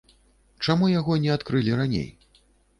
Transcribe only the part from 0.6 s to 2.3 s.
Чаму яго не адкрылі раней?